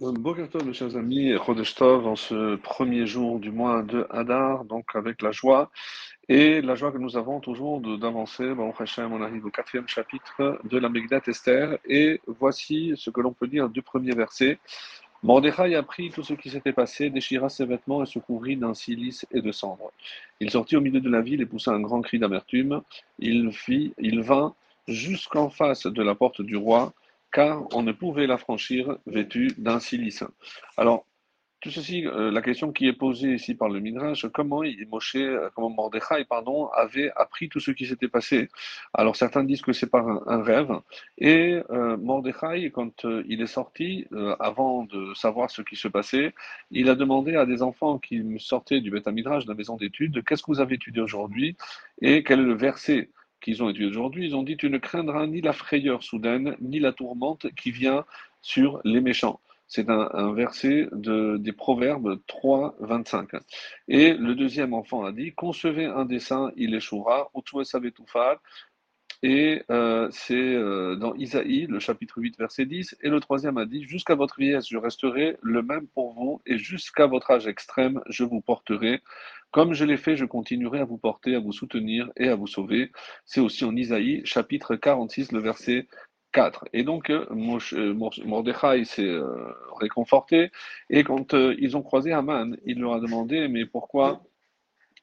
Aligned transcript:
Boker 0.00 0.48
Tov, 0.48 0.64
mes 0.64 0.72
chers 0.72 0.96
amis, 0.96 1.28
et 1.28 1.36
Chodesh 1.36 1.74
Tov, 1.74 2.06
en 2.06 2.16
ce 2.16 2.56
premier 2.56 3.06
jour 3.06 3.38
du 3.38 3.50
mois 3.50 3.82
de 3.82 4.06
Hadar, 4.08 4.64
donc 4.64 4.86
avec 4.94 5.20
la 5.20 5.30
joie 5.30 5.70
et 6.30 6.62
la 6.62 6.74
joie 6.74 6.90
que 6.90 6.96
nous 6.96 7.18
avons 7.18 7.38
toujours 7.40 7.82
d'avancer. 7.98 8.54
Bon, 8.54 8.72
on 8.72 9.22
arrive 9.22 9.44
au 9.44 9.50
quatrième 9.50 9.86
chapitre 9.86 10.58
de 10.64 10.78
la 10.78 10.88
Megillat 10.88 11.20
Esther, 11.26 11.76
et 11.86 12.22
voici 12.26 12.94
ce 12.96 13.10
que 13.10 13.20
l'on 13.20 13.34
peut 13.34 13.46
dire 13.46 13.68
du 13.68 13.82
premier 13.82 14.12
verset. 14.12 14.58
Mordechai 15.22 15.74
apprit 15.74 16.08
tout 16.08 16.22
ce 16.22 16.32
qui 16.32 16.48
s'était 16.48 16.72
passé, 16.72 17.10
déchira 17.10 17.50
ses 17.50 17.66
vêtements 17.66 18.02
et 18.02 18.06
se 18.06 18.18
couvrit 18.18 18.56
d'un 18.56 18.72
cilice 18.72 19.26
et 19.32 19.42
de 19.42 19.52
cendres. 19.52 19.92
Il 20.40 20.50
sortit 20.50 20.78
au 20.78 20.80
milieu 20.80 21.02
de 21.02 21.10
la 21.10 21.20
ville 21.20 21.42
et 21.42 21.46
poussa 21.46 21.72
un 21.72 21.80
grand 21.80 22.00
cri 22.00 22.18
d'amertume. 22.18 22.80
Il 23.18 23.52
fit, 23.52 23.92
il 23.98 24.22
vint 24.22 24.54
jusqu'en 24.88 25.50
face 25.50 25.86
de 25.86 26.02
la 26.02 26.14
porte 26.14 26.40
du 26.40 26.56
roi 26.56 26.94
car 27.32 27.66
on 27.74 27.82
ne 27.82 27.92
pouvait 27.92 28.26
la 28.26 28.38
franchir 28.38 28.98
vêtue 29.06 29.52
d'un 29.58 29.80
cilice. 29.80 30.24
Alors, 30.76 31.06
tout 31.60 31.70
ceci, 31.70 32.06
euh, 32.06 32.30
la 32.30 32.40
question 32.40 32.72
qui 32.72 32.88
est 32.88 32.94
posée 32.94 33.34
ici 33.34 33.54
par 33.54 33.68
le 33.68 33.80
Midrash, 33.80 34.26
comment 34.32 34.62
euh, 34.62 35.50
Mordechai, 35.68 36.26
avait 36.74 37.10
appris 37.16 37.50
tout 37.50 37.60
ce 37.60 37.70
qui 37.70 37.86
s'était 37.86 38.08
passé. 38.08 38.48
Alors 38.94 39.14
certains 39.14 39.44
disent 39.44 39.60
que 39.60 39.74
c'est 39.74 39.90
par 39.90 40.08
un, 40.08 40.22
un 40.26 40.42
rêve, 40.42 40.72
et 41.18 41.60
euh, 41.68 41.98
Mordechai, 41.98 42.70
quand 42.70 43.04
il 43.26 43.42
est 43.42 43.46
sorti, 43.46 44.06
avant 44.38 44.84
de 44.84 45.12
savoir 45.12 45.50
ce 45.50 45.60
qui 45.60 45.76
se 45.76 45.88
passait, 45.88 46.32
il 46.70 46.88
a 46.88 46.94
demandé 46.94 47.36
à 47.36 47.44
des 47.44 47.62
enfants 47.62 47.98
qui 47.98 48.24
sortaient 48.38 48.80
du 48.80 48.90
Beth 48.90 49.06
Midrash, 49.08 49.44
de 49.44 49.50
la 49.50 49.56
maison 49.56 49.76
d'études, 49.76 50.24
qu'est-ce 50.24 50.42
que 50.42 50.50
vous 50.50 50.60
avez 50.60 50.76
étudié 50.76 51.02
aujourd'hui, 51.02 51.58
et 52.00 52.22
quel 52.22 52.40
est 52.40 52.44
le 52.44 52.54
verset 52.54 53.10
qu'ils 53.40 53.62
ont 53.62 53.68
étudié 53.68 53.88
aujourd'hui, 53.88 54.26
ils 54.26 54.36
ont 54.36 54.42
dit, 54.42 54.56
tu 54.56 54.70
ne 54.70 54.78
craindras 54.78 55.26
ni 55.26 55.40
la 55.40 55.52
frayeur 55.52 56.02
soudaine, 56.02 56.56
ni 56.60 56.78
la 56.78 56.92
tourmente 56.92 57.46
qui 57.54 57.70
vient 57.70 58.04
sur 58.42 58.80
les 58.84 59.00
méchants. 59.00 59.40
C'est 59.72 59.88
un, 59.88 60.32
verset 60.32 60.88
de, 60.90 61.36
des 61.36 61.52
Proverbes 61.52 62.18
3, 62.26 62.74
25. 62.80 63.28
Et 63.86 64.14
le 64.14 64.34
deuxième 64.34 64.74
enfant 64.74 65.04
a 65.04 65.12
dit, 65.12 65.32
concevez 65.32 65.84
un 65.84 66.04
dessin, 66.04 66.50
il 66.56 66.74
échouera, 66.74 67.30
ou 67.34 67.42
faire. 68.08 68.40
Et 69.22 69.62
euh, 69.70 70.08
c'est 70.10 70.34
euh, 70.34 70.96
dans 70.96 71.14
Isaïe, 71.14 71.66
le 71.66 71.78
chapitre 71.78 72.18
8, 72.18 72.38
verset 72.38 72.64
10. 72.64 72.96
Et 73.02 73.08
le 73.10 73.20
troisième 73.20 73.58
a 73.58 73.66
dit, 73.66 73.84
jusqu'à 73.84 74.14
votre 74.14 74.36
vieillesse, 74.38 74.68
je 74.68 74.78
resterai 74.78 75.36
le 75.42 75.62
même 75.62 75.86
pour 75.88 76.14
vous, 76.14 76.40
et 76.46 76.56
jusqu'à 76.56 77.06
votre 77.06 77.30
âge 77.30 77.46
extrême, 77.46 78.00
je 78.08 78.24
vous 78.24 78.40
porterai. 78.40 79.02
Comme 79.50 79.74
je 79.74 79.84
l'ai 79.84 79.98
fait, 79.98 80.16
je 80.16 80.24
continuerai 80.24 80.78
à 80.80 80.84
vous 80.84 80.96
porter, 80.96 81.34
à 81.34 81.40
vous 81.40 81.52
soutenir 81.52 82.10
et 82.16 82.28
à 82.28 82.34
vous 82.34 82.46
sauver. 82.46 82.92
C'est 83.26 83.40
aussi 83.40 83.64
en 83.64 83.76
Isaïe, 83.76 84.22
chapitre 84.24 84.76
46, 84.76 85.32
le 85.32 85.40
verset 85.40 85.86
4. 86.32 86.68
Et 86.72 86.82
donc, 86.82 87.10
euh, 87.10 87.26
Mordechai 88.24 88.84
s'est 88.84 89.18
réconforté. 89.80 90.50
Et 90.88 91.04
quand 91.04 91.34
ils 91.34 91.76
ont 91.76 91.82
croisé 91.82 92.12
Haman, 92.12 92.56
il 92.64 92.80
leur 92.80 92.94
a 92.94 93.00
demandé, 93.00 93.48
mais 93.48 93.66
pourquoi 93.66 94.22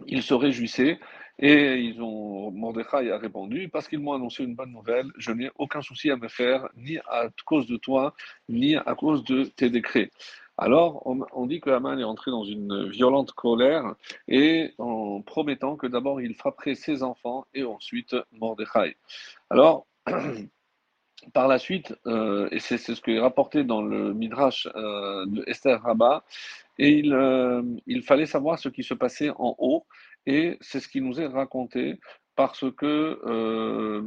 ils 0.05 0.23
se 0.23 0.33
réjouissaient 0.33 0.99
et 1.39 1.77
ils 1.77 2.01
ont, 2.01 2.51
Mordechai 2.51 3.11
a 3.11 3.17
répondu, 3.17 3.69
parce 3.69 3.87
qu'ils 3.87 3.99
m'ont 3.99 4.13
annoncé 4.13 4.43
une 4.43 4.55
bonne 4.55 4.71
nouvelle, 4.71 5.07
je 5.17 5.31
n'ai 5.31 5.51
aucun 5.57 5.81
souci 5.81 6.09
à 6.09 6.17
me 6.17 6.27
faire, 6.27 6.67
ni 6.75 6.97
à 6.97 7.29
cause 7.45 7.67
de 7.67 7.77
toi, 7.77 8.15
ni 8.49 8.75
à 8.75 8.95
cause 8.95 9.23
de 9.23 9.43
tes 9.43 9.69
décrets. 9.69 10.09
Alors, 10.59 11.03
on, 11.05 11.45
dit 11.45 11.61
que 11.61 11.69
Haman 11.69 11.99
est 11.99 12.03
entré 12.03 12.31
dans 12.31 12.43
une 12.43 12.89
violente 12.89 13.31
colère 13.33 13.93
et 14.27 14.73
en 14.79 15.21
promettant 15.21 15.75
que 15.75 15.85
d'abord 15.85 16.19
il 16.19 16.33
frapperait 16.33 16.73
ses 16.73 17.03
enfants 17.03 17.45
et 17.53 17.63
ensuite 17.63 18.15
Mordechai. 18.31 18.97
Alors, 19.51 19.85
par 21.33 21.47
la 21.47 21.59
suite, 21.59 21.93
euh, 22.07 22.47
et 22.51 22.59
c'est 22.59 22.79
c'est 22.79 22.95
ce 22.95 23.01
qui 23.01 23.11
est 23.11 23.19
rapporté 23.19 23.63
dans 23.63 23.83
le 23.83 24.15
Midrash 24.15 24.67
euh, 24.75 25.27
de 25.27 25.43
Esther 25.45 25.79
Rabbah, 25.79 26.23
et 26.77 26.91
il, 26.99 27.13
euh, 27.13 27.63
il 27.85 28.03
fallait 28.03 28.25
savoir 28.25 28.59
ce 28.59 28.69
qui 28.69 28.83
se 28.83 28.93
passait 28.93 29.29
en 29.31 29.55
haut, 29.59 29.85
et 30.25 30.57
c'est 30.61 30.79
ce 30.79 30.87
qui 30.87 31.01
nous 31.01 31.19
est 31.19 31.27
raconté, 31.27 31.99
parce 32.37 32.63
que 32.77 33.19
euh, 33.25 34.03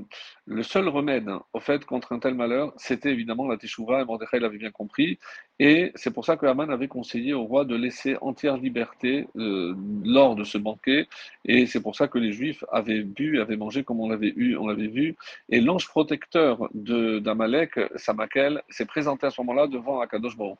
le 0.47 0.63
seul 0.63 0.89
remède 0.89 1.29
au 1.53 1.61
fait 1.61 1.85
contre 1.85 2.13
un 2.13 2.21
tel 2.21 2.35
malheur, 2.35 2.73
c'était 2.77 3.11
évidemment 3.11 3.47
la 3.47 3.59
Teshuvah, 3.59 4.01
et 4.01 4.05
Mordechai 4.05 4.39
l'avait 4.41 4.57
bien 4.57 4.71
compris, 4.71 5.19
et 5.59 5.93
c'est 5.97 6.13
pour 6.13 6.25
ça 6.25 6.39
que 6.39 6.47
Haman 6.47 6.71
avait 6.71 6.89
conseillé 6.89 7.35
au 7.35 7.43
roi 7.45 7.67
de 7.67 7.75
laisser 7.75 8.17
entière 8.23 8.57
liberté 8.57 9.27
euh, 9.37 9.75
lors 10.05 10.37
de 10.37 10.45
ce 10.45 10.57
banquet, 10.57 11.09
et 11.45 11.67
c'est 11.67 11.83
pour 11.83 11.97
ça 11.97 12.09
que 12.09 12.19
les 12.19 12.33
Juifs 12.33 12.65
avaient 12.73 13.03
bu, 13.03 13.41
avaient 13.41 13.59
mangé 13.59 13.85
comme 13.85 14.01
on 14.01 14.09
l'avait 14.09 14.33
eu, 14.37 14.57
on 14.57 14.69
l'avait 14.69 14.87
vu, 14.87 15.17
et 15.51 15.61
l'ange 15.61 15.89
protecteur 15.89 16.69
d'Amalek, 16.73 17.81
Samakel, 17.97 18.63
s'est 18.71 18.87
présenté 18.87 19.27
à 19.27 19.31
ce 19.31 19.41
moment-là 19.43 19.67
devant 19.67 20.01
Akadosh 20.01 20.37
Baruch 20.37 20.59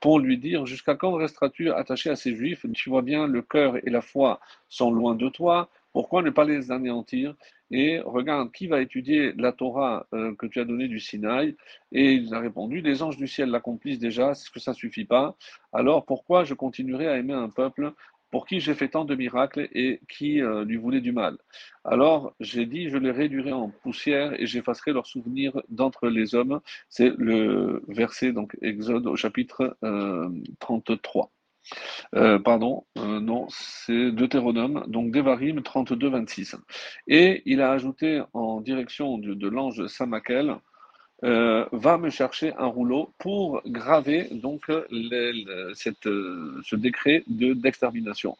pour 0.00 0.20
lui 0.20 0.38
dire 0.38 0.66
Jusqu'à 0.66 0.94
quand 0.94 1.14
resteras-tu 1.14 1.70
attaché 1.72 2.10
à 2.10 2.16
ces 2.16 2.34
Juifs? 2.34 2.66
Tu 2.74 2.90
vois 2.90 3.02
bien, 3.02 3.26
le 3.26 3.42
cœur 3.42 3.76
et 3.78 3.90
la 3.90 4.02
foi 4.02 4.40
sont 4.68 4.90
loin 4.90 5.14
de 5.14 5.28
toi. 5.28 5.70
Pourquoi 5.92 6.22
ne 6.22 6.30
pas 6.30 6.44
les 6.44 6.70
anéantir? 6.70 7.34
Et 7.70 8.00
regarde, 8.00 8.52
qui 8.52 8.66
va 8.66 8.80
étudier 8.80 9.32
la 9.36 9.52
Torah 9.52 10.06
euh, 10.14 10.34
que 10.34 10.46
tu 10.46 10.60
as 10.60 10.64
donnée 10.64 10.88
du 10.88 11.00
Sinaï? 11.00 11.56
Et 11.92 12.12
il 12.14 12.34
a 12.34 12.40
répondu 12.40 12.80
Les 12.80 13.02
anges 13.02 13.16
du 13.16 13.28
ciel 13.28 13.50
l'accomplissent 13.50 13.98
déjà, 13.98 14.30
est-ce 14.30 14.50
que 14.50 14.60
ça 14.60 14.72
ne 14.72 14.76
suffit 14.76 15.04
pas 15.04 15.36
Alors 15.72 16.04
pourquoi 16.06 16.44
je 16.44 16.54
continuerai 16.54 17.08
à 17.08 17.18
aimer 17.18 17.34
un 17.34 17.48
peuple 17.48 17.92
pour 18.30 18.46
qui 18.46 18.60
j'ai 18.60 18.74
fait 18.74 18.88
tant 18.88 19.06
de 19.06 19.14
miracles 19.14 19.68
et 19.72 20.00
qui 20.08 20.42
euh, 20.42 20.64
lui 20.64 20.76
voulait 20.76 21.00
du 21.00 21.12
mal? 21.12 21.38
Alors 21.84 22.34
j'ai 22.40 22.66
dit, 22.66 22.90
je 22.90 22.98
les 22.98 23.10
réduirai 23.10 23.52
en 23.52 23.70
poussière 23.70 24.38
et 24.40 24.46
j'effacerai 24.46 24.92
leurs 24.92 25.06
souvenirs 25.06 25.62
d'entre 25.68 26.08
les 26.08 26.34
hommes. 26.34 26.60
C'est 26.88 27.12
le 27.16 27.82
verset, 27.88 28.32
donc 28.32 28.56
Exode 28.62 29.06
au 29.06 29.16
chapitre 29.16 29.76
euh, 29.82 30.28
33. 30.60 31.30
Euh, 32.14 32.38
pardon, 32.38 32.84
euh, 32.98 33.20
non, 33.20 33.46
c'est 33.50 34.10
Deutéronome, 34.12 34.84
donc 34.86 35.12
Devarim 35.12 35.62
32, 35.62 36.08
26. 36.08 36.56
Et 37.06 37.42
il 37.46 37.60
a 37.60 37.72
ajouté 37.72 38.22
en 38.32 38.60
direction 38.60 39.18
de, 39.18 39.48
l'ange 39.48 39.86
Samakel, 39.86 40.56
euh, 41.24 41.66
va 41.72 41.98
me 41.98 42.10
chercher 42.10 42.54
un 42.58 42.66
rouleau 42.66 43.12
pour 43.18 43.60
graver 43.66 44.28
donc 44.30 44.66
ce 44.68 46.76
décret 46.76 47.24
de 47.26 47.54
d'extermination. 47.54 48.36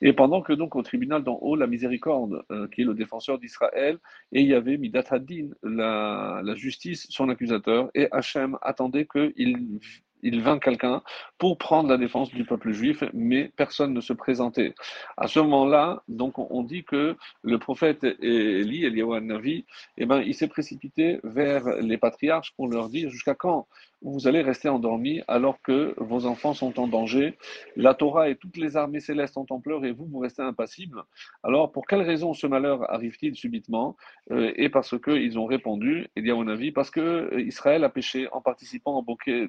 Et 0.00 0.14
pendant 0.14 0.40
que 0.40 0.54
donc 0.54 0.74
au 0.74 0.82
tribunal 0.82 1.22
d'en 1.22 1.38
haut, 1.42 1.56
la 1.56 1.66
miséricorde, 1.66 2.42
qui 2.72 2.80
est 2.80 2.84
le 2.84 2.94
défenseur 2.94 3.38
d'Israël, 3.38 3.98
et 4.32 4.40
il 4.40 4.48
y 4.48 4.54
avait 4.54 4.78
Midat 4.78 5.04
Haddin, 5.10 5.50
la, 5.62 6.40
la 6.42 6.54
justice, 6.54 7.06
son 7.10 7.28
accusateur, 7.28 7.90
et 7.94 8.08
Hachem 8.10 8.56
attendait 8.62 9.06
qu'il 9.06 9.78
il 10.22 10.40
vint 10.42 10.58
quelqu'un 10.58 11.02
pour 11.38 11.58
prendre 11.58 11.88
la 11.88 11.96
défense 11.96 12.30
du 12.30 12.44
peuple 12.44 12.72
juif, 12.72 13.02
mais 13.12 13.52
personne 13.56 13.92
ne 13.92 14.00
se 14.00 14.12
présentait. 14.12 14.74
À 15.16 15.26
ce 15.26 15.40
moment-là, 15.40 16.02
donc 16.08 16.38
on 16.38 16.62
dit 16.62 16.84
que 16.84 17.16
le 17.42 17.58
prophète 17.58 18.04
Élie, 18.20 18.84
Eliyahu 18.84 19.20
Navi, 19.20 19.64
eh 19.98 20.06
ben, 20.06 20.20
il 20.20 20.34
s'est 20.34 20.48
précipité 20.48 21.20
vers 21.24 21.64
les 21.80 21.98
patriarches 21.98 22.52
pour 22.56 22.68
leur 22.68 22.88
dire 22.88 23.10
jusqu'à 23.10 23.34
quand 23.34 23.66
vous 24.04 24.26
allez 24.26 24.42
rester 24.42 24.68
endormis 24.68 25.22
alors 25.28 25.62
que 25.62 25.94
vos 25.96 26.26
enfants 26.26 26.54
sont 26.54 26.78
en 26.80 26.88
danger? 26.88 27.38
La 27.76 27.94
Torah 27.94 28.28
et 28.28 28.36
toutes 28.36 28.56
les 28.56 28.76
armées 28.76 29.00
célestes 29.00 29.34
sont 29.34 29.52
en 29.52 29.60
pleurs 29.60 29.84
et 29.84 29.92
vous, 29.92 30.06
vous 30.06 30.18
restez 30.18 30.42
impassibles. 30.42 31.02
Alors, 31.42 31.70
pour 31.70 31.86
quelle 31.86 32.02
raison 32.02 32.34
ce 32.34 32.46
malheur 32.46 32.90
arrive-t-il 32.90 33.36
subitement? 33.36 33.96
Euh, 34.32 34.52
Et 34.56 34.68
parce 34.68 35.00
qu'ils 35.00 35.38
ont 35.38 35.46
répondu, 35.46 36.08
mon 36.16 36.48
avis, 36.48 36.72
parce 36.72 36.90
que 36.90 37.00
euh, 37.00 37.40
Israël 37.42 37.84
a 37.84 37.88
péché 37.88 38.28
en 38.32 38.40
participant 38.40 38.98
au 38.98 39.02
bouquet 39.02 39.46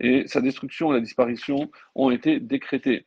et 0.00 0.26
sa 0.26 0.40
destruction 0.40 0.92
et 0.92 0.94
la 0.94 1.00
disparition 1.00 1.70
ont 1.94 2.10
été 2.10 2.40
décrétées. 2.40 3.06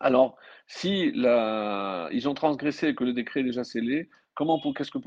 Alors, 0.00 0.36
si 0.66 1.12
ils 1.14 2.28
ont 2.28 2.34
transgressé 2.34 2.88
et 2.88 2.94
que 2.94 3.04
le 3.04 3.12
décret 3.12 3.40
est 3.40 3.44
déjà 3.44 3.64
scellé, 3.64 4.08
comment 4.34 4.60
qu'est-ce 4.72 4.90
que, 4.90 4.98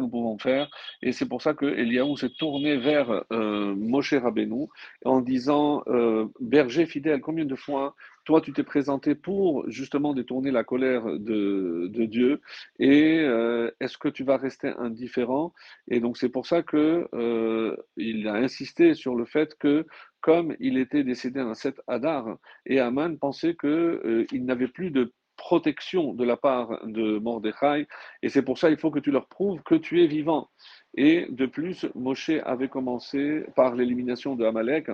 nous 0.00 0.08
pouvons 0.08 0.38
faire. 0.38 0.68
Et 1.02 1.12
c'est 1.12 1.26
pour 1.26 1.42
ça 1.42 1.54
que 1.54 1.66
Eliaou 1.66 2.16
s'est 2.16 2.30
tourné 2.30 2.76
vers 2.76 3.24
euh, 3.32 3.74
Moshe 3.74 4.14
Rabbeinu 4.14 4.66
en 5.04 5.20
disant 5.20 5.82
euh, 5.86 6.26
Berger 6.40 6.86
fidèle, 6.86 7.20
combien 7.20 7.44
de 7.44 7.56
fois 7.56 7.94
toi 8.24 8.40
tu 8.40 8.52
t'es 8.52 8.62
présenté 8.62 9.14
pour 9.14 9.68
justement 9.70 10.14
détourner 10.14 10.50
la 10.50 10.64
colère 10.64 11.04
de, 11.04 11.90
Dieu 12.06 12.40
Et 12.78 13.20
euh, 13.20 13.70
est-ce 13.80 13.98
que 13.98 14.08
tu 14.08 14.24
vas 14.24 14.36
rester 14.36 14.68
indifférent? 14.78 15.52
Et 15.88 16.00
donc 16.00 16.16
c'est 16.16 16.28
pour 16.28 16.46
ça 16.46 16.62
que 16.62 17.08
euh, 17.14 17.76
il 17.96 18.26
a 18.28 18.34
insisté 18.34 18.94
sur 18.94 19.14
le 19.14 19.24
fait 19.24 19.56
que 19.58 19.86
comme 20.20 20.56
il 20.58 20.78
était 20.78 21.04
décédé 21.04 21.40
un 21.40 21.54
7 21.54 21.80
Hadar, 21.86 22.38
et 22.66 22.80
Aman 22.80 23.18
pensait 23.18 23.54
qu'il 23.54 24.26
il 24.32 24.44
n'avait 24.46 24.68
plus 24.68 24.90
de 24.90 25.12
protection 25.36 26.14
de 26.14 26.24
la 26.24 26.36
part 26.36 26.86
de 26.86 27.18
Mordechai, 27.18 27.86
et 28.22 28.28
c'est 28.28 28.42
pour 28.42 28.58
ça 28.58 28.68
qu'il 28.68 28.78
faut 28.78 28.90
que 28.90 28.98
tu 28.98 29.10
leur 29.10 29.28
prouves 29.28 29.62
que 29.62 29.74
tu 29.74 30.02
es 30.02 30.06
vivant. 30.06 30.48
Et 30.96 31.26
de 31.28 31.46
plus, 31.46 31.86
Moshe 31.96 32.30
avait 32.44 32.68
commencé 32.68 33.44
par 33.56 33.74
l'élimination 33.74 34.36
de 34.36 34.44
Amalek 34.44 34.90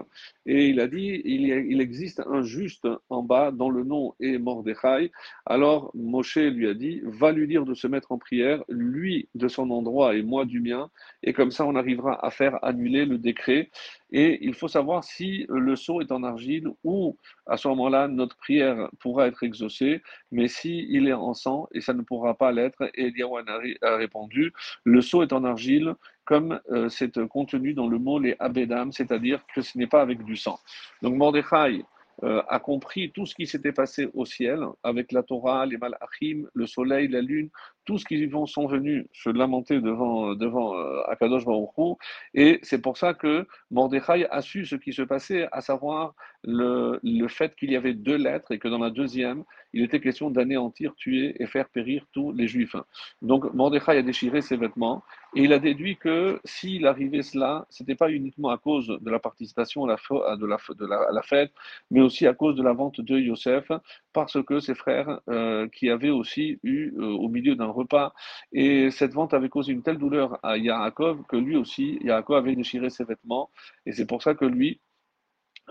et 0.46 0.68
il 0.68 0.80
a 0.80 0.88
dit 0.88 1.20
il, 1.24 1.80
existe 1.80 2.22
un 2.26 2.42
juste 2.42 2.88
en 3.10 3.22
bas 3.22 3.50
dont 3.50 3.68
le 3.68 3.84
nom 3.84 4.14
est 4.18 4.38
Mordechai. 4.38 5.12
Alors 5.44 5.90
Moshe 5.94 6.36
lui 6.36 6.68
a 6.68 6.74
dit 6.74 7.02
va 7.04 7.32
lui 7.32 7.46
dire 7.46 7.66
de 7.66 7.74
se 7.74 7.86
mettre 7.86 8.12
en 8.12 8.18
prière, 8.18 8.64
lui 8.68 9.28
de 9.34 9.46
son 9.48 9.70
endroit 9.70 10.14
et 10.14 10.22
moi 10.22 10.46
du 10.46 10.60
mien, 10.60 10.90
et 11.22 11.34
comme 11.34 11.50
ça 11.50 11.66
on 11.66 11.76
arrivera 11.76 12.24
à 12.24 12.30
faire 12.30 12.64
annuler 12.64 13.04
le 13.04 13.18
décret. 13.18 13.70
Et 14.12 14.44
il 14.44 14.54
faut 14.54 14.68
savoir 14.68 15.04
si 15.04 15.46
le 15.48 15.76
seau 15.76 16.00
est 16.00 16.10
en 16.10 16.24
argile 16.24 16.68
ou 16.82 17.16
à 17.46 17.56
ce 17.56 17.68
moment-là 17.68 18.08
notre 18.08 18.36
prière 18.36 18.88
pourra 19.00 19.26
être 19.26 19.42
exaucée, 19.42 20.02
mais 20.32 20.48
si 20.48 20.88
est 20.90 21.12
en 21.12 21.34
sang 21.34 21.68
et 21.72 21.80
ça 21.80 21.92
ne 21.92 22.02
pourra 22.02 22.34
pas 22.34 22.52
l'être, 22.52 22.90
et 22.94 23.08
Eliawan 23.08 23.44
a 23.82 23.96
répondu 23.96 24.52
le 24.84 25.00
seau 25.00 25.22
est 25.22 25.32
en 25.32 25.44
argile 25.44 25.89
comme 26.30 26.60
euh, 26.70 26.88
c'est 26.88 27.26
contenu 27.26 27.74
dans 27.74 27.88
le 27.88 27.98
mot 27.98 28.20
les 28.20 28.36
abedam, 28.38 28.92
c'est-à-dire 28.92 29.44
que 29.52 29.62
ce 29.62 29.76
n'est 29.76 29.88
pas 29.88 30.00
avec 30.00 30.22
du 30.22 30.36
sang. 30.36 30.60
Donc 31.02 31.16
Mordechai 31.16 31.84
euh, 32.22 32.40
a 32.48 32.60
compris 32.60 33.10
tout 33.10 33.26
ce 33.26 33.34
qui 33.34 33.48
s'était 33.48 33.72
passé 33.72 34.08
au 34.14 34.24
ciel 34.24 34.60
avec 34.84 35.10
la 35.10 35.24
Torah, 35.24 35.66
les 35.66 35.76
malachim, 35.76 36.46
le 36.54 36.66
soleil, 36.68 37.08
la 37.08 37.20
lune, 37.20 37.50
tout 37.84 37.98
ce 37.98 38.04
qui 38.04 38.30
sont 38.46 38.66
venus 38.66 39.06
se 39.12 39.30
lamenter 39.30 39.80
devant, 39.80 40.34
devant 40.34 40.76
euh, 40.76 41.02
Akadosh 41.08 41.44
Baruch 41.44 41.98
Et 42.34 42.58
c'est 42.62 42.80
pour 42.80 42.96
ça 42.96 43.14
que 43.14 43.46
Mordechai 43.70 44.26
a 44.30 44.42
su 44.42 44.66
ce 44.66 44.76
qui 44.76 44.92
se 44.92 45.02
passait, 45.02 45.48
à 45.52 45.60
savoir 45.60 46.14
le, 46.44 47.00
le 47.02 47.28
fait 47.28 47.54
qu'il 47.56 47.70
y 47.70 47.76
avait 47.76 47.94
deux 47.94 48.16
lettres 48.16 48.52
et 48.52 48.58
que 48.58 48.68
dans 48.68 48.78
la 48.78 48.90
deuxième, 48.90 49.44
il 49.72 49.82
était 49.82 50.00
question 50.00 50.30
d'anéantir, 50.30 50.94
tuer 50.96 51.40
et 51.42 51.46
faire 51.46 51.68
périr 51.68 52.04
tous 52.12 52.32
les 52.32 52.48
juifs. 52.48 52.76
Donc 53.22 53.52
Mordechai 53.54 53.98
a 53.98 54.02
déchiré 54.02 54.42
ses 54.42 54.56
vêtements 54.56 55.02
et 55.34 55.42
il 55.42 55.52
a 55.52 55.58
déduit 55.58 55.96
que 55.96 56.40
s'il 56.44 56.86
arrivait 56.86 57.22
cela, 57.22 57.66
ce 57.70 57.82
n'était 57.82 57.94
pas 57.94 58.10
uniquement 58.10 58.50
à 58.50 58.58
cause 58.58 58.88
de 58.88 59.10
la 59.10 59.18
participation 59.18 59.84
à 59.86 59.96
la 59.96 61.22
fête, 61.22 61.52
mais 61.90 62.00
aussi 62.00 62.26
à 62.26 62.34
cause 62.34 62.56
de 62.56 62.62
la 62.62 62.72
vente 62.72 63.00
de 63.00 63.18
Yosef, 63.18 63.70
parce 64.12 64.42
que 64.42 64.60
ses 64.60 64.74
frères, 64.74 65.20
euh, 65.28 65.68
qui 65.68 65.88
avaient 65.90 66.10
aussi 66.10 66.58
eu 66.62 66.92
euh, 66.98 67.04
au 67.04 67.28
milieu 67.28 67.54
d'un 67.54 67.69
repas, 67.70 68.12
et 68.52 68.90
cette 68.90 69.12
vente 69.12 69.34
avait 69.34 69.48
causé 69.48 69.72
une 69.72 69.82
telle 69.82 69.98
douleur 69.98 70.38
à 70.42 70.56
Yaakov 70.56 71.24
que 71.28 71.36
lui 71.36 71.56
aussi, 71.56 71.98
Yaakov 72.02 72.36
avait 72.36 72.56
déchiré 72.56 72.90
ses 72.90 73.04
vêtements, 73.04 73.50
et 73.86 73.92
c'est 73.92 74.06
pour 74.06 74.22
ça 74.22 74.34
que 74.34 74.44
lui, 74.44 74.80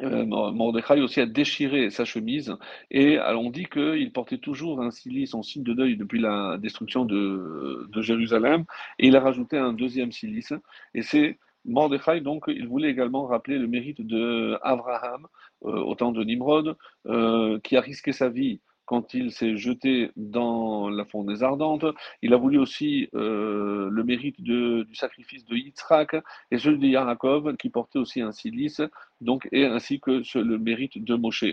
euh, 0.01 0.25
Mordechai 0.25 1.01
aussi 1.01 1.19
a 1.19 1.25
déchiré 1.25 1.89
sa 1.89 2.05
chemise. 2.05 2.55
Et 2.89 3.19
on 3.19 3.49
dit 3.49 3.65
qu'il 3.65 4.13
portait 4.13 4.37
toujours 4.37 4.81
un 4.81 4.91
cilice 4.91 5.33
en 5.33 5.43
signe 5.43 5.63
de 5.63 5.73
deuil 5.73 5.97
depuis 5.97 6.21
la 6.21 6.57
destruction 6.57 7.03
de, 7.03 7.85
de 7.89 8.01
Jérusalem. 8.01 8.63
Et 8.97 9.07
il 9.07 9.15
a 9.17 9.19
rajouté 9.19 9.57
un 9.57 9.73
deuxième 9.73 10.13
cilice 10.13 10.53
et 10.93 11.01
c'est 11.01 11.37
Mordechai, 11.65 12.21
donc, 12.21 12.45
il 12.47 12.67
voulait 12.67 12.89
également 12.89 13.25
rappeler 13.25 13.57
le 13.57 13.67
mérite 13.67 14.01
de 14.01 14.57
euh, 14.63 15.17
au 15.61 15.95
temps 15.95 16.11
de 16.11 16.23
Nimrod, 16.23 16.77
euh, 17.07 17.59
qui 17.59 17.75
a 17.75 17.81
risqué 17.81 18.11
sa 18.11 18.29
vie 18.29 18.61
quand 18.89 19.13
il 19.13 19.31
s'est 19.31 19.55
jeté 19.55 20.09
dans 20.15 20.89
la 20.89 21.05
fournaise 21.05 21.43
ardente. 21.43 21.85
Il 22.23 22.33
a 22.33 22.37
voulu 22.37 22.57
aussi 22.57 23.07
euh, 23.13 23.87
le 23.91 24.03
mérite 24.03 24.41
du 24.41 24.83
sacrifice 24.95 25.45
de 25.45 25.55
Yitzhak 25.55 26.15
et 26.49 26.57
celui 26.57 26.79
de 26.79 26.87
Yaakov, 26.87 27.55
qui 27.57 27.69
portait 27.69 27.99
aussi 27.99 28.19
un 28.21 28.31
cilice, 28.31 28.81
donc, 29.21 29.47
et 29.51 29.65
ainsi 29.65 29.99
que 29.99 30.23
le 30.39 30.57
mérite 30.57 31.03
de 31.03 31.13
Moshe. 31.13 31.45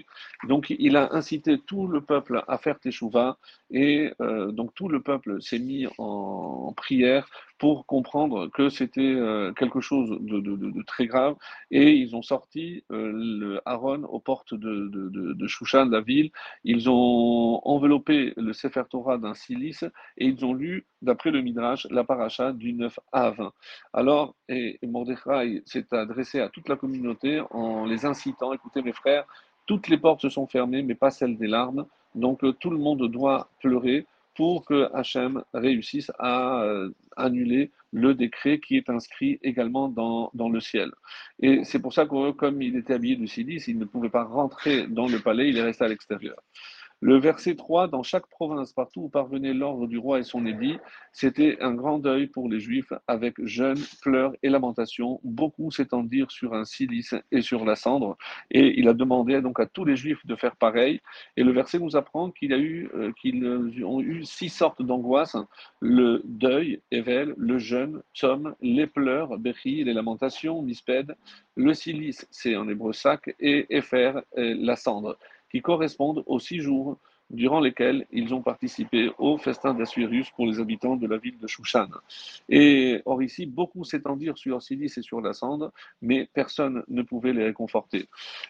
Donc, 0.49 0.75
il 0.79 0.97
a 0.97 1.15
incité 1.15 1.59
tout 1.59 1.87
le 1.87 2.01
peuple 2.01 2.43
à 2.49 2.57
faire 2.57 2.81
Teshuvah, 2.81 3.37
et 3.71 4.13
euh, 4.23 4.51
donc 4.51 4.75
tout 4.75 4.89
le 4.89 5.03
peuple 5.03 5.43
s'est 5.43 5.59
mis 5.59 5.87
en, 5.99 6.73
prière 6.75 7.29
pour 7.59 7.87
comprendre 7.87 8.49
que 8.49 8.69
c'était 8.69 9.01
euh, 9.01 9.53
quelque 9.53 9.81
chose 9.81 10.11
de, 10.21 10.41
de, 10.41 10.57
de, 10.57 10.83
très 10.83 11.07
grave, 11.07 11.37
et 11.71 11.93
ils 11.93 12.15
ont 12.15 12.23
sorti 12.23 12.85
le 12.91 13.61
Aaron 13.65 14.05
aux 14.05 14.21
portes 14.21 14.55
de, 14.55 14.89
de, 14.89 15.47
Shushan, 15.47 15.87
la 15.87 16.01
ville. 16.01 16.31
Ils 16.65 16.91
ont 16.91 17.61
enveloppé 17.65 18.33
le 18.37 18.53
Sefer 18.53 18.83
Torah 18.91 19.19
d'un 19.19 19.35
silice 19.35 19.85
et 20.19 20.27
ils 20.27 20.45
ont 20.45 20.55
lu, 20.55 20.87
d'après 21.03 21.31
le 21.31 21.41
Midrash, 21.43 21.87
la 21.91 22.05
paracha 22.05 22.53
du 22.53 22.73
9 22.73 22.99
Av. 23.13 23.51
Alors, 23.93 24.35
et 24.49 24.79
Mordechai 24.83 25.63
s'est 25.65 25.87
adressé 25.93 26.41
à 26.41 26.49
toute 26.49 26.69
la 26.69 26.77
communauté 26.77 27.43
en 27.51 27.85
les 27.85 28.05
incitant, 28.05 28.53
écoutez 28.53 28.83
mes 28.83 28.93
frères, 28.93 29.27
toutes 29.67 29.89
les 29.89 29.99
portes 29.99 30.23
se 30.23 30.29
sont 30.29 30.47
fermées, 30.47 30.83
mais 30.83 30.95
pas 30.95 31.11
celles 31.11 31.37
des 31.37 31.47
larmes. 31.47 31.87
Donc 32.15 32.45
euh, 32.45 32.53
tout 32.53 32.71
le 32.71 32.79
monde 32.79 33.09
doit 33.11 33.49
pleurer 33.61 34.07
pour 34.37 34.65
que 34.65 34.91
Hachem 34.95 35.43
réussisse 35.55 36.13
à 36.19 36.63
euh, 36.63 36.91
annuler 37.17 37.73
le 37.93 38.15
décret 38.15 38.61
qui 38.61 38.77
est 38.77 38.91
inscrit 38.91 39.39
également 39.43 39.89
dans, 39.89 40.31
dans 40.35 40.49
le 40.49 40.61
ciel. 40.61 40.93
Et 41.41 41.65
c'est 41.65 41.81
pour 41.81 41.93
ça 41.93 42.07
que 42.07 42.33
comme 42.33 42.63
il 42.63 42.77
était 42.77 42.95
habillé 42.95 43.17
de 43.17 43.27
silice, 43.27 43.69
il 43.69 43.79
ne 43.79 43.85
pouvait 43.85 44.11
pas 44.11 44.25
rentrer 44.25 44.87
dans 44.87 45.09
le 45.09 45.19
palais, 45.19 45.49
il 45.49 45.57
est 45.57 45.63
resté 45.63 45.85
à 45.85 45.89
l'extérieur. 45.89 46.37
Le 47.01 47.19
verset 47.19 47.57
3, 47.57 47.89
dans 47.89 48.03
chaque 48.03 48.27
province, 48.27 48.73
partout 48.73 49.03
où 49.03 49.09
parvenait 49.11 49.53
l'ordre 49.53 49.87
du 49.87 49.99
roi 49.99 50.19
et 50.19 50.23
son 50.23 50.47
édit, 50.47 50.79
c'était 51.13 51.59
un 51.61 51.75
grand 51.75 51.99
deuil 51.99 52.27
pour 52.27 52.49
les 52.49 52.59
Juifs 52.59 52.93
avec 53.07 53.35
jeûne, 53.45 53.79
pleurs 54.01 54.33
et 54.43 54.49
lamentations, 54.49 55.21
beaucoup 55.23 55.71
s'étendirent 55.71 56.31
sur 56.31 56.55
un 56.55 56.65
cilice 56.65 57.15
et 57.31 57.43
sur 57.43 57.67
la 57.67 57.77
cendre, 57.77 58.17
et 58.51 58.79
il 58.81 58.89
a 58.89 58.95
demandé 58.95 59.43
donc 59.43 59.61
à 59.61 59.67
tous 59.67 59.85
les 59.85 59.95
Juifs 59.95 60.25
de 60.25 60.37
faire 60.37 60.57
pareil. 60.57 61.01
Et 61.37 61.45
le 61.45 61.53
verset 61.53 61.79
nous 61.79 61.97
apprend 61.97 62.31
qu'il 62.31 62.55
a 62.55 62.59
eu, 62.59 62.89
euh, 62.95 63.13
qu'ils 63.21 63.45
ont 63.85 64.01
eu 64.01 64.25
six 64.25 64.49
sortes 64.49 64.81
d'angoisses. 64.81 65.37
Le 65.81 66.23
deuil, 66.25 66.81
Evel, 66.91 67.35
le 67.37 67.59
jeûne, 67.59 68.01
Tzom, 68.15 68.55
les 68.63 68.87
pleurs, 68.87 69.37
Bechi, 69.39 69.85
les 69.85 69.93
lamentations, 69.93 70.63
Misped, 70.63 71.15
le 71.57 71.75
cilice, 71.75 72.27
c'est 72.31 72.57
en 72.57 72.69
hébreu 72.69 72.95
sac, 72.95 73.35
et 73.39 73.67
Efer, 73.69 74.13
la 74.35 74.77
cendre 74.77 75.19
qui 75.51 75.63
correspondent 75.63 76.23
aux 76.27 76.39
six 76.39 76.61
jours 76.61 76.99
durant 77.31 77.61
lesquels 77.61 78.07
ils 78.13 78.35
ont 78.35 78.43
participé 78.43 79.11
au 79.19 79.37
festin 79.39 79.75
d'Assuérus 79.75 80.31
pour 80.31 80.47
les 80.47 80.61
habitants 80.61 80.97
de 80.97 81.07
la 81.07 81.17
ville 81.17 81.39
de 81.39 81.47
Shushan. 81.47 81.89
Et 82.49 83.03
or 83.05 83.23
ici, 83.23 83.47
beaucoup 83.47 83.85
s'étendirent 83.85 84.39
sur 84.39 84.63
Silice 84.63 84.99
et 84.99 85.03
sur 85.03 85.21
la 85.21 85.33
cendre, 85.33 85.73
mais 86.01 86.29
personne 86.33 86.85
ne 86.89 87.03
pouvait 87.03 87.33
les 87.33 87.45
réconforter. 87.45 88.09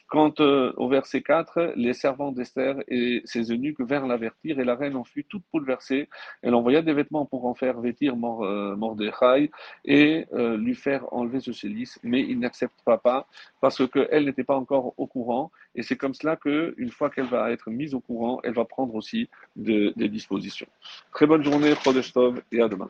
Quant 0.08 0.34
euh, 0.40 0.72
au 0.76 0.88
verset 0.88 1.22
4, 1.22 1.72
les 1.76 1.94
servants 1.94 2.32
d'Esther 2.32 2.76
et 2.88 3.22
ses 3.24 3.50
eunuques 3.50 3.80
vinrent 3.80 4.06
l'avertir, 4.06 4.60
et 4.60 4.64
la 4.64 4.74
reine 4.74 4.96
en 4.96 5.04
fut 5.04 5.24
toute 5.24 5.42
bouleversée. 5.52 6.08
Elle 6.42 6.54
envoya 6.54 6.82
des 6.82 6.92
vêtements 6.92 7.24
pour 7.24 7.46
en 7.46 7.54
faire 7.54 7.80
vêtir 7.80 8.14
euh, 8.14 8.76
Mordechai 8.76 9.50
et 9.84 10.26
euh, 10.34 10.56
lui 10.56 10.74
faire 10.74 11.12
enlever 11.12 11.40
ce 11.40 11.52
cilice, 11.52 11.98
mais 12.02 12.20
il 12.20 12.38
n'acceptera 12.40 12.98
pas 12.98 13.26
parce 13.60 13.86
qu'elle 13.88 14.26
n'était 14.26 14.44
pas 14.44 14.56
encore 14.56 14.94
au 14.98 15.06
courant, 15.06 15.50
et 15.76 15.82
c'est 15.82 15.96
comme 15.96 16.14
cela 16.14 16.36
qu'une 16.36 16.90
fois 16.90 17.10
qu'elle 17.10 17.26
va 17.26 17.52
être 17.52 17.70
mise 17.70 17.94
au 17.94 18.00
courant, 18.00 18.40
elle 18.42 18.54
va 18.54 18.64
prendre 18.64 18.94
aussi 18.94 19.28
des 19.54 19.92
dispositions. 20.08 20.66
Très 21.12 21.26
bonne 21.26 21.44
journée, 21.44 21.74
Tov, 22.12 22.42
et 22.50 22.60
à 22.60 22.68
demain. 22.68 22.84